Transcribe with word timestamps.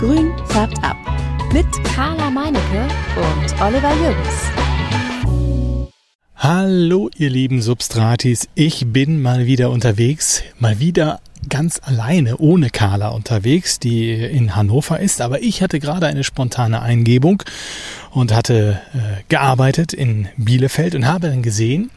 Grün 0.00 0.32
färbt 0.46 0.82
ab. 0.82 0.96
Mit 1.52 1.66
Carla 1.94 2.30
Meinecke 2.30 2.88
und 3.16 3.60
Oliver 3.60 3.92
Jürgens. 4.02 4.50
Hallo, 6.36 7.10
ihr 7.18 7.28
lieben 7.28 7.60
Substratis. 7.60 8.48
Ich 8.54 8.94
bin 8.94 9.20
mal 9.20 9.44
wieder 9.44 9.68
unterwegs. 9.68 10.42
Mal 10.58 10.80
wieder 10.80 11.20
ganz 11.48 11.80
alleine 11.82 12.36
ohne 12.38 12.70
Carla 12.70 13.08
unterwegs, 13.08 13.78
die 13.78 14.12
in 14.12 14.54
Hannover 14.56 15.00
ist. 15.00 15.20
Aber 15.20 15.42
ich 15.42 15.62
hatte 15.62 15.80
gerade 15.80 16.06
eine 16.06 16.24
spontane 16.24 16.82
Eingebung 16.82 17.42
und 18.10 18.34
hatte 18.34 18.80
äh, 18.92 19.22
gearbeitet 19.28 19.92
in 19.92 20.28
Bielefeld 20.36 20.94
und 20.94 21.06
habe 21.06 21.28
dann 21.28 21.42
gesehen, 21.42 21.90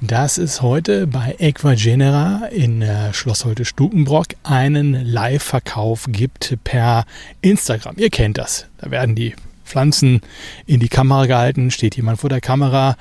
dass 0.00 0.38
es 0.38 0.62
heute 0.62 1.06
bei 1.06 1.36
Equagenera 1.38 2.46
in 2.46 2.82
äh, 2.82 3.12
Schloss 3.12 3.44
Holte 3.44 3.64
Stukenbrock 3.64 4.28
einen 4.42 4.94
Live-Verkauf 5.04 6.06
gibt 6.08 6.58
per 6.64 7.06
Instagram. 7.40 7.96
Ihr 7.98 8.10
kennt 8.10 8.38
das. 8.38 8.66
Da 8.78 8.90
werden 8.90 9.14
die 9.14 9.34
Pflanzen 9.64 10.20
in 10.66 10.80
die 10.80 10.88
Kamera 10.88 11.26
gehalten, 11.26 11.70
steht 11.70 11.96
jemand 11.96 12.20
vor 12.20 12.30
der 12.30 12.40
Kamera 12.40 12.96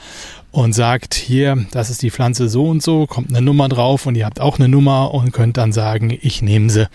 und 0.54 0.74
sagt, 0.74 1.16
hier, 1.16 1.66
das 1.72 1.90
ist 1.90 2.04
die 2.04 2.12
Pflanze 2.12 2.48
so 2.48 2.68
und 2.70 2.84
so, 2.84 3.08
kommt 3.08 3.30
eine 3.30 3.42
Nummer 3.42 3.68
drauf 3.70 4.06
und 4.06 4.14
ihr 4.14 4.26
habt 4.26 4.40
auch 4.40 4.60
eine 4.60 4.70
Nummer 4.70 5.12
und 5.12 5.34
könnt 5.34 5.58
dann 5.58 5.74
sagen, 5.74 6.16
ich 6.22 6.44
nehme 6.44 6.70
sie. 6.70 6.88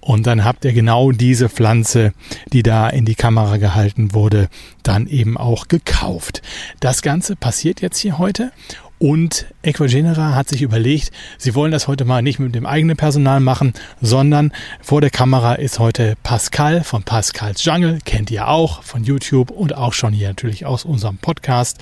Und 0.00 0.26
dann 0.26 0.44
habt 0.44 0.64
ihr 0.64 0.72
genau 0.72 1.12
diese 1.12 1.48
Pflanze, 1.48 2.12
die 2.52 2.64
da 2.64 2.88
in 2.88 3.04
die 3.04 3.14
Kamera 3.14 3.58
gehalten 3.58 4.12
wurde, 4.12 4.48
dann 4.82 5.06
eben 5.06 5.36
auch 5.36 5.68
gekauft. 5.68 6.42
Das 6.80 7.00
Ganze 7.00 7.36
passiert 7.36 7.80
jetzt 7.80 7.98
hier 7.98 8.18
heute 8.18 8.50
und 8.98 9.46
Equagenera 9.62 10.34
hat 10.34 10.48
sich 10.48 10.62
überlegt, 10.62 11.12
sie 11.36 11.54
wollen 11.54 11.70
das 11.70 11.86
heute 11.86 12.06
mal 12.06 12.22
nicht 12.22 12.38
mit 12.38 12.54
dem 12.54 12.64
eigenen 12.64 12.96
Personal 12.96 13.40
machen, 13.40 13.74
sondern 14.00 14.52
vor 14.80 15.02
der 15.02 15.10
Kamera 15.10 15.54
ist 15.54 15.78
heute 15.78 16.14
Pascal 16.22 16.82
von 16.82 17.02
Pascals 17.02 17.62
Jungle, 17.64 17.98
kennt 18.04 18.30
ihr 18.30 18.48
auch 18.48 18.82
von 18.82 19.04
YouTube 19.04 19.50
und 19.50 19.76
auch 19.76 19.92
schon 19.92 20.14
hier 20.14 20.28
natürlich 20.28 20.64
aus 20.64 20.86
unserem 20.86 21.18
Podcast. 21.18 21.78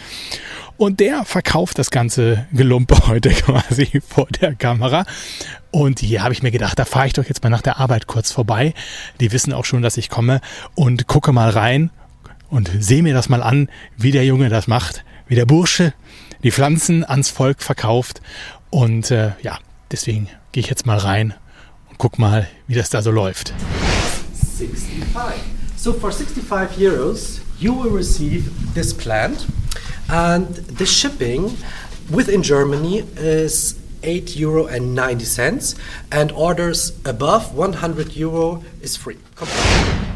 Und 0.77 0.99
der 0.99 1.25
verkauft 1.25 1.79
das 1.79 1.93
ganze 1.93 2.47
Gelumpe 2.53 2.97
heute 3.07 3.31
quasi 3.31 4.03
vor 4.07 4.27
der 4.41 4.57
Kamera. 4.57 5.05
Und 5.71 6.01
hier 6.01 6.25
habe 6.25 6.33
ich 6.33 6.43
mir 6.43 6.51
gedacht, 6.51 6.79
da 6.79 6.85
fahre 6.85 7.07
ich 7.07 7.13
doch 7.13 7.25
jetzt 7.25 7.45
mal 7.45 7.51
nach 7.51 7.63
der 7.63 7.79
Arbeit 7.79 8.09
kurz 8.09 8.33
vorbei. 8.33 8.75
Die 9.21 9.31
wissen 9.31 9.53
auch 9.53 9.65
schon, 9.65 9.83
dass 9.83 9.97
ich 9.97 10.09
komme 10.09 10.41
und 10.75 11.07
gucke 11.07 11.33
mal 11.33 11.51
rein 11.51 11.91
und 12.51 12.71
sehe 12.79 13.05
mir 13.05 13.15
das 13.15 13.29
mal 13.29 13.43
an, 13.43 13.69
wie 13.97 14.11
der 14.11 14.25
Junge 14.25 14.49
das 14.49 14.67
macht, 14.67 15.05
wie 15.29 15.37
der 15.37 15.47
Bursche 15.47 15.93
die 16.45 16.53
Pflanzen 16.53 17.05
ans 17.05 17.31
Volk 17.31 17.63
verkauft. 17.63 18.21
Und 18.71 19.11
äh, 19.11 19.33
ja, 19.43 19.59
deswegen 19.91 20.29
gehe 20.53 20.63
ich 20.63 20.69
jetzt 20.69 20.87
mal 20.87 20.99
rein 20.99 21.35
und 21.91 21.99
guck 21.99 22.19
mal, 22.19 22.47
wie 22.69 22.75
das 22.75 22.91
da 22.91 23.03
so 23.03 23.11
läuft. 23.11 23.53
65. 24.59 25.41
So 25.77 25.93
for 25.93 26.13
65 26.13 26.79
euros, 26.79 27.41
you 27.59 27.75
will 27.75 27.93
receive 27.93 28.51
this 28.75 28.95
plant, 28.95 29.47
and 30.09 30.63
the 30.79 30.87
shipping 30.87 31.59
within 32.09 32.43
Germany 32.43 33.05
is 33.17 33.77
8 34.03 34.35
euro 34.37 34.67
and 34.67 34.95
90 34.95 35.25
cents, 35.25 35.75
and 36.11 36.33
orders 36.33 36.95
above 37.05 37.55
100 37.55 38.17
euro 38.17 38.63
is 38.81 38.97
free. 38.97 39.19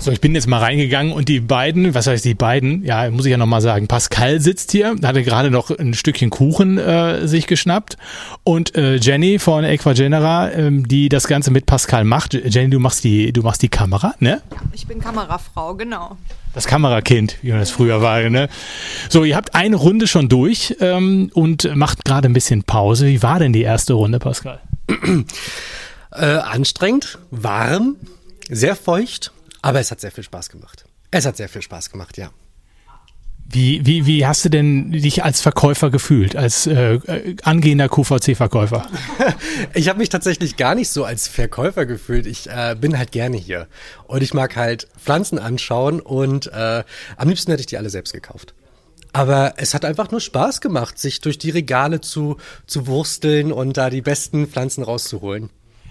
So, 0.01 0.13
ich 0.13 0.21
bin 0.21 0.33
jetzt 0.37 0.47
mal 0.47 0.59
reingegangen 0.59 1.13
und 1.13 1.29
die 1.29 1.41
beiden, 1.41 1.93
was 1.93 2.07
heißt 2.07 2.25
die 2.25 2.35
beiden? 2.35 2.85
Ja, 2.85 3.11
muss 3.11 3.25
ich 3.25 3.33
ja 3.33 3.37
nochmal 3.37 3.61
sagen. 3.61 3.89
Pascal 3.89 4.41
sitzt 4.41 4.71
hier, 4.71 4.95
hatte 5.03 5.25
gerade 5.25 5.51
noch 5.51 5.77
ein 5.77 5.93
Stückchen 5.93 6.31
Kuchen 6.31 6.79
äh, 6.79 7.27
sich 7.27 7.49
geschnappt 7.49 7.97
und 8.45 8.77
äh, 8.77 8.95
Jenny 8.97 9.41
von 9.41 9.65
Equagenera, 9.65 10.53
ähm, 10.53 10.87
die 10.87 11.09
das 11.09 11.27
Ganze 11.27 11.51
mit 11.51 11.67
Pascal 11.67 12.05
macht. 12.05 12.35
Jenny, 12.35 12.71
du 12.71 12.79
machst 12.79 13.03
die, 13.03 13.33
du 13.33 13.43
machst 13.43 13.61
die 13.61 13.69
Kamera, 13.69 14.15
ne? 14.21 14.41
Ja, 14.53 14.59
ich 14.73 14.87
bin 14.87 15.01
Kamerafrau, 15.01 15.75
genau. 15.75 16.17
Das 16.55 16.67
Kamerakind, 16.67 17.37
wie 17.43 17.51
man 17.51 17.59
das 17.59 17.71
früher 17.71 18.01
war, 18.01 18.21
ne? 18.31 18.49
So, 19.09 19.25
ihr 19.25 19.35
habt 19.35 19.57
eine 19.57 19.75
Runde 19.75 20.07
schon 20.07 20.29
durch 20.29 20.77
ähm, 20.81 21.31
und 21.35 21.75
macht 21.75 22.05
gerade 22.05 22.29
ein 22.29 22.35
bisschen 22.35 22.63
Pause. 22.63 23.07
Wie 23.07 23.23
war 23.25 23.41
denn 23.41 23.53
die 23.53 23.63
erste 23.63 23.95
Runde, 23.95 24.21
Pascal? 24.21 24.61
äh, 26.13 26.25
anstrengend, 26.25 27.19
warm, 27.33 27.97
sehr 28.49 28.77
feucht, 28.77 29.33
aber 29.63 29.81
es 29.81 29.91
hat 29.91 30.01
sehr 30.01 30.13
viel 30.13 30.25
Spaß 30.25 30.49
gemacht. 30.49 30.85
Es 31.11 31.27
hat 31.27 31.37
sehr 31.37 31.49
viel 31.49 31.63
Spaß 31.63 31.91
gemacht, 31.91 32.17
ja. 32.19 32.31
Wie, 33.51 33.87
wie, 33.87 34.05
wie 34.05 34.27
hast 34.27 34.45
du 34.45 34.51
denn 34.51 34.93
dich 34.93 35.25
als 35.25 35.41
Verkäufer 35.41 35.89
gefühlt, 35.89 36.37
als 36.37 36.67
äh, 36.67 37.01
angehender 37.45 37.89
QVC-Verkäufer? 37.89 38.87
ich 39.75 39.89
habe 39.89 40.01
mich 40.01 40.11
tatsächlich 40.11 40.59
gar 40.59 40.75
nicht 40.75 40.91
so 40.91 41.05
als 41.05 41.29
Verkäufer 41.29 41.87
gefühlt. 41.87 42.27
Ich 42.27 42.51
äh, 42.51 42.77
bin 42.79 42.99
halt 42.99 43.11
gerne 43.11 43.39
hier. 43.39 43.67
Und 44.07 44.23
ich 44.23 44.35
mag 44.35 44.55
halt 44.55 44.87
Pflanzen 44.99 45.39
anschauen 45.39 46.01
und 46.01 46.49
äh, 46.49 46.85
am 47.17 47.29
liebsten 47.29 47.51
hätte 47.51 47.61
ich 47.61 47.67
die 47.67 47.79
alle 47.79 47.89
selbst 47.89 48.13
gekauft. 48.13 48.53
Aber 49.15 49.55
es 49.57 49.73
hat 49.73 49.87
einfach 49.87 50.11
nur 50.11 50.21
Spaß 50.21 50.61
gemacht, 50.61 50.99
sich 50.99 51.23
durch 51.23 51.39
die 51.39 51.49
Regale 51.49 52.03
zu, 52.03 52.37
zu 52.67 52.87
wursteln 52.87 53.51
und 53.51 53.79
da 53.79 53.89
die 53.89 54.03
besten 54.03 54.47
Pflanzen 54.47 54.85
rauszuholen. 54.85 55.49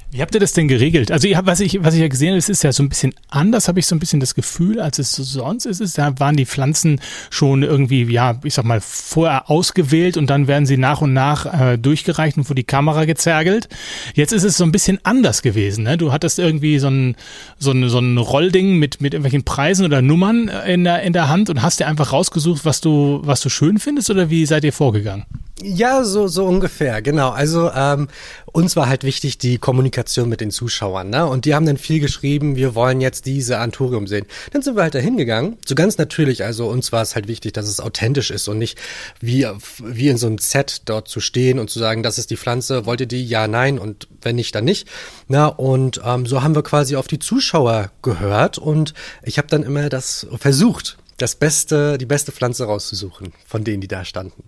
Wie 0.09 0.21
habt 0.21 0.33
ihr 0.33 0.39
das 0.39 0.53
denn 0.53 0.69
geregelt? 0.69 1.11
Also, 1.11 1.27
ihr, 1.27 1.37
was, 1.43 1.59
ich, 1.59 1.83
was 1.83 1.93
ich 1.93 1.99
ja 1.99 2.07
gesehen 2.07 2.29
habe, 2.29 2.37
es 2.37 2.47
ist 2.47 2.63
ja 2.63 2.71
so 2.71 2.81
ein 2.81 2.87
bisschen 2.87 3.13
anders, 3.29 3.67
habe 3.67 3.79
ich 3.79 3.87
so 3.87 3.93
ein 3.93 3.99
bisschen 3.99 4.21
das 4.21 4.35
Gefühl, 4.35 4.79
als 4.79 4.99
es 4.99 5.11
sonst 5.11 5.65
ist. 5.65 5.97
Da 5.97 6.17
waren 6.19 6.37
die 6.37 6.45
Pflanzen 6.45 7.01
schon 7.29 7.61
irgendwie, 7.61 8.03
ja, 8.03 8.39
ich 8.43 8.53
sag 8.53 8.63
mal, 8.63 8.79
vorher 8.79 9.51
ausgewählt 9.51 10.15
und 10.15 10.29
dann 10.29 10.47
werden 10.47 10.65
sie 10.65 10.77
nach 10.77 11.01
und 11.01 11.11
nach 11.11 11.45
äh, 11.45 11.77
durchgereicht 11.77 12.37
und 12.37 12.45
vor 12.45 12.55
die 12.55 12.63
Kamera 12.63 13.03
gezergelt. 13.03 13.67
Jetzt 14.13 14.31
ist 14.31 14.45
es 14.45 14.55
so 14.55 14.63
ein 14.63 14.71
bisschen 14.71 14.97
anders 15.03 15.41
gewesen. 15.41 15.83
Ne? 15.83 15.97
Du 15.97 16.13
hattest 16.13 16.39
irgendwie 16.39 16.79
so 16.79 16.87
ein, 16.87 17.17
so 17.59 17.71
ein, 17.71 17.89
so 17.89 17.99
ein 17.99 18.17
Rollding 18.17 18.79
mit, 18.79 19.01
mit 19.01 19.13
irgendwelchen 19.13 19.43
Preisen 19.43 19.85
oder 19.85 20.01
Nummern 20.01 20.47
in 20.47 20.85
der, 20.85 21.03
in 21.03 21.11
der 21.11 21.27
Hand 21.27 21.49
und 21.49 21.61
hast 21.61 21.81
dir 21.81 21.87
einfach 21.87 22.13
rausgesucht, 22.13 22.63
was 22.63 22.79
du, 22.79 23.19
was 23.23 23.41
du 23.41 23.49
schön 23.49 23.77
findest 23.77 24.09
oder 24.09 24.29
wie 24.29 24.45
seid 24.45 24.63
ihr 24.63 24.73
vorgegangen? 24.73 25.25
Ja, 25.63 26.03
so, 26.03 26.27
so 26.27 26.45
ungefähr, 26.45 27.01
genau. 27.01 27.31
Also 27.31 27.71
ähm, 27.71 28.09
uns 28.51 28.75
war 28.75 28.87
halt 28.87 29.03
wichtig 29.03 29.39
die 29.39 29.57
Kommunikation 29.57 30.29
mit 30.29 30.39
den 30.39 30.51
Zuschauern, 30.51 31.09
ne? 31.09 31.25
Und 31.25 31.45
die 31.45 31.55
haben 31.55 31.65
dann 31.65 31.77
viel 31.77 31.99
geschrieben, 31.99 32.55
wir 32.55 32.75
wollen 32.75 33.01
jetzt 33.01 33.25
diese 33.25 33.57
Anturium 33.57 34.05
sehen. 34.05 34.27
Dann 34.51 34.61
sind 34.61 34.75
wir 34.75 34.83
halt 34.83 34.93
da 34.93 34.99
hingegangen. 34.99 35.57
So 35.65 35.73
ganz 35.73 35.97
natürlich, 35.97 36.43
also 36.43 36.67
uns 36.67 36.91
war 36.91 37.01
es 37.01 37.15
halt 37.15 37.27
wichtig, 37.27 37.53
dass 37.53 37.67
es 37.67 37.79
authentisch 37.79 38.29
ist 38.29 38.47
und 38.47 38.59
nicht 38.59 38.77
wie, 39.19 39.47
wie 39.83 40.09
in 40.09 40.17
so 40.17 40.27
einem 40.27 40.37
Set 40.37 40.83
dort 40.85 41.07
zu 41.07 41.19
stehen 41.21 41.57
und 41.57 41.71
zu 41.71 41.79
sagen, 41.79 42.03
das 42.03 42.19
ist 42.19 42.29
die 42.29 42.37
Pflanze, 42.37 42.85
wollt 42.85 43.01
ihr 43.01 43.07
die? 43.07 43.25
Ja, 43.25 43.47
nein 43.47 43.79
und 43.79 44.07
wenn 44.21 44.35
nicht, 44.35 44.53
dann 44.53 44.65
nicht. 44.65 44.87
Na, 45.27 45.47
und 45.47 46.01
ähm, 46.05 46.27
so 46.27 46.43
haben 46.43 46.53
wir 46.53 46.63
quasi 46.63 46.95
auf 46.95 47.07
die 47.07 47.19
Zuschauer 47.19 47.89
gehört 48.03 48.59
und 48.59 48.93
ich 49.23 49.39
habe 49.39 49.47
dann 49.47 49.63
immer 49.63 49.89
das 49.89 50.27
versucht, 50.39 50.99
das 51.17 51.33
beste, 51.33 51.97
die 51.97 52.05
beste 52.05 52.31
Pflanze 52.31 52.65
rauszusuchen 52.65 53.33
von 53.47 53.63
denen, 53.63 53.81
die 53.81 53.87
da 53.87 54.05
standen. 54.05 54.43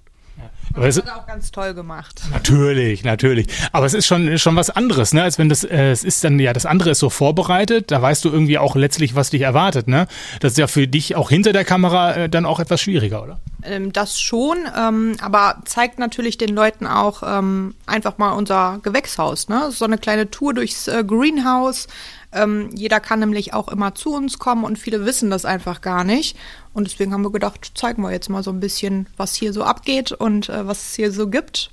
Aber 0.73 0.85
das 0.85 0.97
hat 0.97 1.07
er 1.07 1.17
auch 1.17 1.27
ganz 1.27 1.51
toll 1.51 1.73
gemacht. 1.73 2.21
Natürlich, 2.31 3.03
natürlich. 3.03 3.47
Aber 3.71 3.85
es 3.85 3.93
ist 3.93 4.05
schon, 4.05 4.37
schon 4.37 4.55
was 4.55 4.69
anderes, 4.69 5.13
ne? 5.13 5.23
Als 5.23 5.37
wenn 5.37 5.49
das, 5.49 5.63
äh, 5.63 5.91
es 5.91 6.03
ist 6.03 6.23
dann, 6.23 6.39
ja, 6.39 6.53
das 6.53 6.65
andere 6.65 6.91
ist 6.91 6.99
so 6.99 7.09
vorbereitet, 7.09 7.91
da 7.91 8.01
weißt 8.01 8.23
du 8.25 8.29
irgendwie 8.29 8.57
auch 8.57 8.75
letztlich, 8.75 9.15
was 9.15 9.29
dich 9.29 9.41
erwartet, 9.41 9.87
ne? 9.87 10.07
Das 10.39 10.53
ist 10.53 10.57
ja 10.57 10.67
für 10.67 10.87
dich 10.87 11.15
auch 11.15 11.29
hinter 11.29 11.53
der 11.53 11.65
Kamera 11.65 12.13
äh, 12.13 12.29
dann 12.29 12.45
auch 12.45 12.59
etwas 12.59 12.81
schwieriger, 12.81 13.23
oder? 13.23 13.39
Ähm, 13.63 13.91
das 13.91 14.19
schon, 14.19 14.57
ähm, 14.77 15.15
aber 15.21 15.61
zeigt 15.65 15.99
natürlich 15.99 16.37
den 16.37 16.55
Leuten 16.55 16.87
auch 16.87 17.23
ähm, 17.25 17.75
einfach 17.85 18.17
mal 18.17 18.31
unser 18.31 18.79
Gewächshaus, 18.83 19.49
ne? 19.49 19.71
So 19.71 19.85
eine 19.85 19.97
kleine 19.97 20.29
Tour 20.29 20.53
durchs 20.53 20.87
äh, 20.87 21.03
Greenhouse. 21.05 21.87
Ähm, 22.31 22.69
jeder 22.75 22.99
kann 22.99 23.19
nämlich 23.19 23.53
auch 23.53 23.67
immer 23.67 23.95
zu 23.95 24.13
uns 24.13 24.37
kommen 24.37 24.63
und 24.63 24.77
viele 24.77 25.05
wissen 25.05 25.29
das 25.29 25.45
einfach 25.45 25.81
gar 25.81 26.03
nicht. 26.03 26.37
Und 26.73 26.85
deswegen 26.85 27.13
haben 27.13 27.23
wir 27.23 27.31
gedacht, 27.31 27.71
zeigen 27.75 28.03
wir 28.03 28.11
jetzt 28.11 28.29
mal 28.29 28.43
so 28.43 28.51
ein 28.51 28.59
bisschen, 28.59 29.07
was 29.17 29.35
hier 29.35 29.53
so 29.53 29.63
abgeht 29.63 30.11
und 30.11 30.49
äh, 30.49 30.67
was 30.67 30.89
es 30.89 30.95
hier 30.95 31.11
so 31.11 31.27
gibt. 31.27 31.71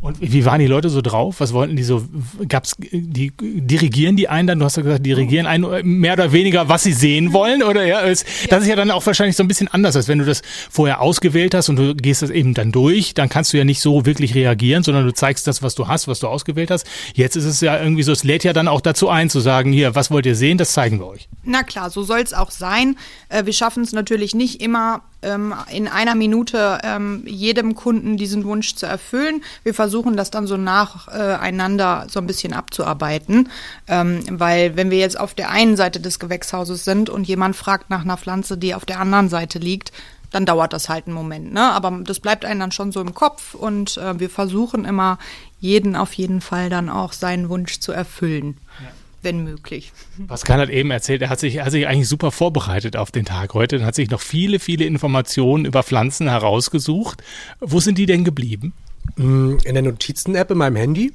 Und 0.00 0.18
wie 0.20 0.44
waren 0.44 0.60
die 0.60 0.66
Leute 0.66 0.90
so 0.90 1.00
drauf? 1.00 1.40
Was 1.40 1.52
wollten 1.52 1.74
die 1.74 1.82
so? 1.82 2.04
Gab's 2.48 2.76
die 2.78 3.32
dirigieren 3.36 4.14
die 4.14 4.28
einen 4.28 4.46
dann? 4.46 4.58
Du 4.60 4.64
hast 4.64 4.76
ja 4.76 4.82
gesagt, 4.84 5.04
dirigieren 5.04 5.46
einen 5.46 5.66
mehr 5.82 6.12
oder 6.12 6.30
weniger, 6.30 6.68
was 6.68 6.84
sie 6.84 6.92
sehen 6.92 7.32
wollen, 7.32 7.64
oder 7.64 7.84
ja? 7.84 8.02
Es, 8.02 8.22
ja. 8.22 8.48
Das 8.50 8.62
ist 8.62 8.68
ja 8.68 8.76
dann 8.76 8.92
auch 8.92 9.04
wahrscheinlich 9.04 9.36
so 9.36 9.42
ein 9.42 9.48
bisschen 9.48 9.66
anders, 9.66 9.96
als 9.96 10.06
wenn 10.06 10.18
du 10.18 10.24
das 10.24 10.42
vorher 10.70 11.00
ausgewählt 11.00 11.52
hast 11.52 11.68
und 11.68 11.76
du 11.76 11.96
gehst 11.96 12.22
das 12.22 12.30
eben 12.30 12.54
dann 12.54 12.70
durch. 12.70 13.14
Dann 13.14 13.28
kannst 13.28 13.52
du 13.52 13.58
ja 13.58 13.64
nicht 13.64 13.80
so 13.80 14.06
wirklich 14.06 14.36
reagieren, 14.36 14.84
sondern 14.84 15.04
du 15.04 15.12
zeigst 15.12 15.48
das, 15.48 15.64
was 15.64 15.74
du 15.74 15.88
hast, 15.88 16.06
was 16.06 16.20
du 16.20 16.28
ausgewählt 16.28 16.70
hast. 16.70 16.86
Jetzt 17.14 17.34
ist 17.34 17.44
es 17.44 17.60
ja 17.60 17.80
irgendwie 17.82 18.04
so, 18.04 18.12
es 18.12 18.22
lädt 18.22 18.44
ja 18.44 18.52
dann 18.52 18.68
auch 18.68 18.80
dazu 18.80 19.08
ein, 19.08 19.30
zu 19.30 19.40
sagen, 19.40 19.72
hier, 19.72 19.96
was 19.96 20.12
wollt 20.12 20.26
ihr 20.26 20.36
sehen? 20.36 20.58
Das 20.58 20.72
zeigen 20.72 21.00
wir 21.00 21.08
euch. 21.08 21.28
Na 21.42 21.64
klar, 21.64 21.90
so 21.90 22.04
soll 22.04 22.20
es 22.20 22.34
auch 22.34 22.52
sein. 22.52 22.96
Äh, 23.30 23.46
wir 23.46 23.52
schaffen 23.52 23.82
es 23.82 23.92
natürlich 23.92 24.34
nicht 24.34 24.62
immer 24.62 25.02
ähm, 25.22 25.54
in 25.70 25.88
einer 25.88 26.14
Minute 26.14 26.78
ähm, 26.82 27.22
jedem 27.26 27.74
Kunden 27.74 28.16
diesen 28.16 28.44
Wunsch 28.44 28.74
zu 28.74 28.86
erfüllen. 28.86 29.42
Wir 29.62 29.74
versuchen 29.74 30.16
das 30.16 30.30
dann 30.30 30.46
so 30.46 30.56
nacheinander 30.56 32.06
so 32.08 32.20
ein 32.20 32.26
bisschen 32.26 32.52
abzuarbeiten, 32.52 33.48
ähm, 33.86 34.22
weil 34.30 34.76
wenn 34.76 34.90
wir 34.90 34.98
jetzt 34.98 35.18
auf 35.18 35.34
der 35.34 35.50
einen 35.50 35.76
Seite 35.76 36.00
des 36.00 36.18
Gewächshauses 36.18 36.84
sind 36.84 37.10
und 37.10 37.26
jemand 37.26 37.56
fragt 37.56 37.90
nach 37.90 38.02
einer 38.02 38.16
Pflanze, 38.16 38.58
die 38.58 38.74
auf 38.74 38.84
der 38.84 39.00
anderen 39.00 39.28
Seite 39.28 39.58
liegt, 39.58 39.92
dann 40.30 40.44
dauert 40.44 40.72
das 40.72 40.88
halt 40.88 41.06
einen 41.06 41.14
Moment. 41.14 41.52
Ne? 41.52 41.62
Aber 41.62 41.90
das 42.04 42.20
bleibt 42.20 42.44
einem 42.44 42.60
dann 42.60 42.72
schon 42.72 42.92
so 42.92 43.00
im 43.00 43.14
Kopf 43.14 43.54
und 43.54 43.96
äh, 43.96 44.20
wir 44.20 44.30
versuchen 44.30 44.84
immer, 44.84 45.18
jeden 45.60 45.96
auf 45.96 46.12
jeden 46.12 46.40
Fall 46.40 46.70
dann 46.70 46.88
auch 46.88 47.12
seinen 47.12 47.48
Wunsch 47.48 47.80
zu 47.80 47.92
erfüllen. 47.92 48.58
Ja. 48.80 48.88
Wenn 49.22 49.42
möglich. 49.42 49.92
Pascal 50.26 50.60
hat 50.60 50.70
eben 50.70 50.90
erzählt, 50.90 51.22
er 51.22 51.30
hat 51.30 51.40
sich, 51.40 51.56
er 51.56 51.64
hat 51.64 51.72
sich 51.72 51.86
eigentlich 51.86 52.08
super 52.08 52.30
vorbereitet 52.30 52.96
auf 52.96 53.10
den 53.10 53.24
Tag 53.24 53.54
heute 53.54 53.76
und 53.76 53.84
hat 53.84 53.94
sich 53.94 54.10
noch 54.10 54.20
viele, 54.20 54.58
viele 54.60 54.84
Informationen 54.84 55.64
über 55.64 55.82
Pflanzen 55.82 56.28
herausgesucht. 56.28 57.22
Wo 57.60 57.80
sind 57.80 57.98
die 57.98 58.06
denn 58.06 58.24
geblieben? 58.24 58.72
Mm, 59.16 59.56
in 59.64 59.74
der 59.74 59.82
Notizen-App 59.82 60.50
in 60.50 60.58
meinem 60.58 60.76
Handy. 60.76 61.12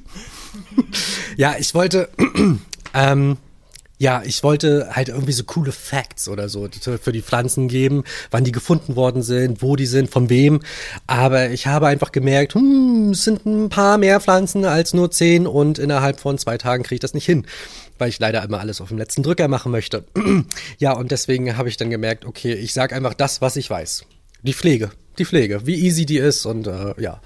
ja, 1.36 1.54
ich 1.58 1.74
wollte, 1.74 2.08
ähm, 2.94 3.36
ja, 3.98 4.22
ich 4.24 4.42
wollte 4.42 4.88
halt 4.90 5.08
irgendwie 5.08 5.32
so 5.32 5.44
coole 5.44 5.72
Facts 5.72 6.28
oder 6.28 6.48
so 6.48 6.68
für 7.00 7.12
die 7.12 7.22
Pflanzen 7.22 7.68
geben, 7.68 8.04
wann 8.30 8.44
die 8.44 8.52
gefunden 8.52 8.96
worden 8.96 9.22
sind, 9.22 9.62
wo 9.62 9.76
die 9.76 9.86
sind, 9.86 10.10
von 10.10 10.30
wem. 10.30 10.60
Aber 11.06 11.50
ich 11.50 11.66
habe 11.66 11.86
einfach 11.86 12.10
gemerkt, 12.10 12.54
hm, 12.54 13.10
es 13.12 13.24
sind 13.24 13.46
ein 13.46 13.68
paar 13.68 13.98
mehr 13.98 14.20
Pflanzen 14.20 14.64
als 14.64 14.94
nur 14.94 15.10
zehn 15.10 15.46
und 15.46 15.78
innerhalb 15.78 16.18
von 16.18 16.38
zwei 16.38 16.58
Tagen 16.58 16.82
kriege 16.82 16.96
ich 16.96 17.00
das 17.00 17.14
nicht 17.14 17.26
hin, 17.26 17.46
weil 17.98 18.08
ich 18.08 18.18
leider 18.18 18.42
immer 18.42 18.60
alles 18.60 18.80
auf 18.80 18.88
dem 18.88 18.98
letzten 18.98 19.22
Drücker 19.22 19.46
machen 19.46 19.70
möchte. 19.70 20.04
ja, 20.78 20.92
und 20.92 21.12
deswegen 21.12 21.56
habe 21.56 21.68
ich 21.68 21.76
dann 21.76 21.90
gemerkt, 21.90 22.24
okay, 22.24 22.52
ich 22.52 22.72
sage 22.72 22.96
einfach 22.96 23.14
das, 23.14 23.40
was 23.40 23.56
ich 23.56 23.70
weiß. 23.70 24.04
Die 24.42 24.54
Pflege 24.54 24.90
die 25.18 25.24
Pflege, 25.24 25.66
wie 25.66 25.76
easy 25.76 26.06
die 26.06 26.18
ist 26.18 26.46
und 26.46 26.66
äh, 26.66 27.00
ja, 27.00 27.20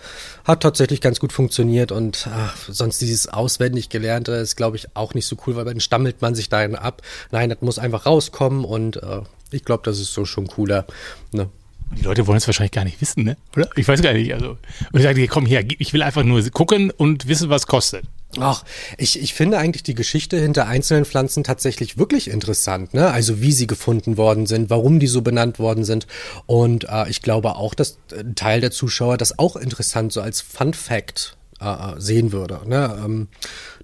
hat 0.45 0.63
tatsächlich 0.63 1.01
ganz 1.01 1.21
gut 1.21 1.33
funktioniert 1.33 1.93
und 1.93 2.29
ach, 2.31 2.57
sonst 2.69 3.01
dieses 3.01 3.29
auswendig 3.29 3.89
gelernte 3.89 4.33
ist, 4.33 4.57
glaube 4.57 4.77
ich, 4.77 4.95
auch 4.95 5.15
nicht 5.15 5.27
so 5.27 5.37
cool, 5.47 5.57
weil 5.57 5.65
dann 5.65 5.81
stammelt 5.81 6.21
man 6.23 6.35
sich 6.35 6.49
dahin 6.49 6.75
ab. 6.75 7.03
Nein, 7.31 7.51
das 7.51 7.61
muss 7.61 7.79
einfach 7.79 8.07
rauskommen 8.07 8.65
und 8.65 8.97
äh, 8.97 9.21
ich 9.51 9.65
glaube, 9.65 9.83
das 9.85 9.99
ist 9.99 10.13
so 10.13 10.25
schon 10.25 10.47
cooler. 10.47 10.87
Ne? 11.33 11.49
Die 11.97 12.03
Leute 12.03 12.27
wollen 12.27 12.39
es 12.39 12.47
wahrscheinlich 12.47 12.73
gar 12.73 12.85
nicht 12.85 13.01
wissen, 13.01 13.25
ne? 13.25 13.37
Oder? 13.57 13.71
Ich 13.77 13.89
weiß 13.89 14.03
gar 14.03 14.13
nicht. 14.13 14.33
Also, 14.35 14.51
und 14.93 15.01
ich 15.01 15.03
sage, 15.03 15.27
komm 15.27 15.47
her, 15.47 15.65
ich 15.79 15.93
will 15.93 16.03
einfach 16.03 16.23
nur 16.23 16.43
gucken 16.51 16.91
und 16.91 17.29
wissen, 17.29 17.49
was 17.49 17.67
kostet. 17.67 18.05
Ach, 18.39 18.63
ich, 18.99 19.21
ich 19.21 19.33
finde 19.33 19.59
eigentlich 19.59 19.83
die 19.83 19.95
Geschichte 19.95 20.39
hinter 20.39 20.67
einzelnen 20.67 21.07
Pflanzen 21.07 21.45
tatsächlich 21.45 21.97
wirklich 21.97 22.29
interessant, 22.29 22.93
ne? 22.93 23.11
Also 23.11 23.41
wie 23.41 23.53
sie 23.53 23.67
gefunden 23.67 24.19
worden 24.19 24.47
sind, 24.47 24.69
warum 24.69 25.01
die 25.01 25.07
so 25.07 25.23
benannt 25.23 25.59
worden 25.59 25.85
sind. 25.85 26.07
Und 26.45 26.85
äh, 26.85 27.09
ich 27.09 27.23
glaube 27.23 27.57
auch, 27.57 27.75
dass 27.75 27.99
ein 28.13 28.35
Teil 28.35 28.61
der 28.61 28.71
Zuschauer 28.71 29.17
das 29.17 29.39
auch 29.39 29.57
interessant 29.57 30.13
so 30.13 30.21
als 30.21 30.43
Fun 30.43 30.75
Fact 30.75 31.39
äh, 31.61 31.99
sehen 31.99 32.31
würde. 32.33 32.61
Ne? 32.67 33.01
Ähm, 33.03 33.29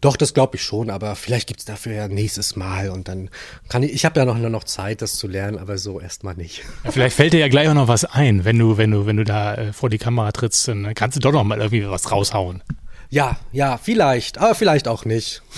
doch, 0.00 0.16
das 0.16 0.34
glaube 0.34 0.56
ich 0.56 0.62
schon, 0.62 0.90
aber 0.90 1.16
vielleicht 1.16 1.48
gibt's 1.48 1.64
dafür 1.64 1.94
ja 1.94 2.08
nächstes 2.08 2.54
Mal 2.54 2.90
und 2.90 3.08
dann 3.08 3.30
kann 3.68 3.82
ich, 3.82 3.92
ich 3.92 4.04
habe 4.04 4.20
ja 4.20 4.26
noch, 4.26 4.36
noch 4.36 4.64
Zeit, 4.64 5.02
das 5.02 5.16
zu 5.16 5.26
lernen, 5.26 5.58
aber 5.58 5.78
so 5.78 6.00
erstmal 6.00 6.34
nicht. 6.34 6.62
Ja, 6.84 6.92
vielleicht 6.92 7.16
fällt 7.16 7.32
dir 7.32 7.40
ja 7.40 7.48
gleich 7.48 7.68
auch 7.68 7.74
noch 7.74 7.88
was 7.88 8.04
ein, 8.04 8.44
wenn 8.44 8.58
du, 8.58 8.76
wenn 8.76 8.90
du, 8.90 9.06
wenn 9.06 9.16
du 9.16 9.24
da 9.24 9.54
äh, 9.54 9.72
vor 9.72 9.88
die 9.90 9.98
Kamera 9.98 10.32
trittst, 10.32 10.68
dann 10.68 10.94
kannst 10.94 11.16
du 11.16 11.20
doch 11.20 11.32
noch 11.32 11.44
mal 11.44 11.58
irgendwie 11.58 11.88
was 11.88 12.12
raushauen. 12.12 12.62
Ja, 13.10 13.36
ja, 13.52 13.78
vielleicht, 13.78 14.38
aber 14.38 14.54
vielleicht 14.54 14.88
auch 14.88 15.04
nicht. 15.04 15.42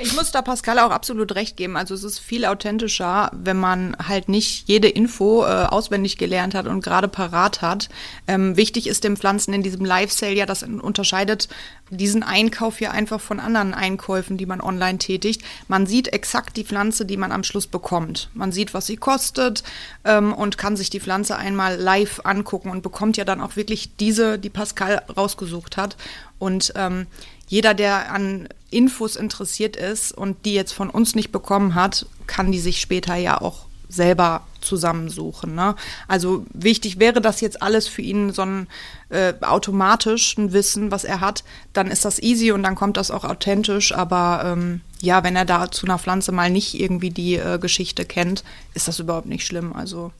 Ich 0.00 0.14
muss 0.14 0.30
da 0.30 0.42
Pascal 0.42 0.78
auch 0.78 0.90
absolut 0.90 1.34
recht 1.34 1.56
geben. 1.56 1.78
Also 1.78 1.94
es 1.94 2.04
ist 2.04 2.18
viel 2.18 2.44
authentischer, 2.44 3.30
wenn 3.32 3.56
man 3.56 3.96
halt 4.06 4.28
nicht 4.28 4.68
jede 4.68 4.88
Info 4.88 5.44
äh, 5.44 5.46
auswendig 5.46 6.18
gelernt 6.18 6.54
hat 6.54 6.66
und 6.66 6.82
gerade 6.82 7.08
parat 7.08 7.62
hat. 7.62 7.88
Ähm, 8.26 8.56
wichtig 8.56 8.86
ist 8.86 9.02
dem 9.04 9.16
Pflanzen 9.16 9.54
in 9.54 9.62
diesem 9.62 9.84
Live-Sale 9.84 10.34
ja, 10.34 10.44
das 10.44 10.62
unterscheidet 10.62 11.48
diesen 11.90 12.22
Einkauf 12.22 12.80
ja 12.80 12.90
einfach 12.90 13.20
von 13.20 13.38
anderen 13.38 13.72
Einkäufen, 13.72 14.36
die 14.36 14.46
man 14.46 14.60
online 14.60 14.98
tätigt. 14.98 15.42
Man 15.68 15.86
sieht 15.86 16.08
exakt 16.08 16.56
die 16.56 16.64
Pflanze, 16.64 17.06
die 17.06 17.16
man 17.16 17.30
am 17.30 17.44
Schluss 17.44 17.66
bekommt. 17.66 18.28
Man 18.34 18.50
sieht, 18.50 18.74
was 18.74 18.86
sie 18.86 18.96
kostet 18.96 19.62
ähm, 20.04 20.32
und 20.32 20.58
kann 20.58 20.76
sich 20.76 20.90
die 20.90 21.00
Pflanze 21.00 21.36
einmal 21.36 21.76
live 21.76 22.20
angucken 22.24 22.70
und 22.70 22.82
bekommt 22.82 23.16
ja 23.16 23.24
dann 23.24 23.40
auch 23.40 23.56
wirklich 23.56 23.96
diese, 23.96 24.38
die 24.38 24.50
Pascal 24.50 25.02
rausgesucht 25.16 25.76
hat. 25.76 25.96
Und 26.38 26.72
ähm, 26.76 27.06
jeder, 27.48 27.74
der 27.74 28.12
an 28.12 28.48
Infos 28.70 29.16
interessiert 29.16 29.76
ist 29.76 30.12
und 30.12 30.44
die 30.44 30.54
jetzt 30.54 30.72
von 30.72 30.90
uns 30.90 31.14
nicht 31.14 31.32
bekommen 31.32 31.74
hat, 31.74 32.06
kann 32.26 32.52
die 32.52 32.58
sich 32.58 32.80
später 32.80 33.14
ja 33.14 33.40
auch 33.40 33.66
selber 33.88 34.42
zusammensuchen. 34.60 35.54
Ne? 35.54 35.76
Also 36.08 36.44
wichtig 36.52 36.98
wäre 36.98 37.20
das 37.20 37.40
jetzt 37.40 37.62
alles 37.62 37.86
für 37.86 38.02
ihn 38.02 38.32
so 38.32 38.42
ein 38.42 38.66
äh, 39.10 39.34
automatischen 39.40 40.52
Wissen, 40.52 40.90
was 40.90 41.04
er 41.04 41.20
hat, 41.20 41.44
dann 41.72 41.88
ist 41.88 42.04
das 42.04 42.20
easy 42.20 42.50
und 42.50 42.64
dann 42.64 42.74
kommt 42.74 42.96
das 42.96 43.10
auch 43.10 43.24
authentisch. 43.24 43.94
Aber 43.94 44.42
ähm, 44.44 44.80
ja, 45.00 45.22
wenn 45.22 45.36
er 45.36 45.44
da 45.44 45.70
zu 45.70 45.86
einer 45.86 45.98
Pflanze 45.98 46.32
mal 46.32 46.50
nicht 46.50 46.78
irgendwie 46.78 47.10
die 47.10 47.36
äh, 47.36 47.58
Geschichte 47.60 48.04
kennt, 48.04 48.42
ist 48.74 48.88
das 48.88 48.98
überhaupt 48.98 49.26
nicht 49.26 49.46
schlimm. 49.46 49.72
Also 49.72 50.12